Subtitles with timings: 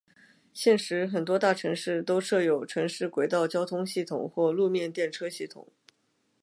[0.51, 5.67] 现时很多大城市都设有城市轨道交通系统或路面电车系统。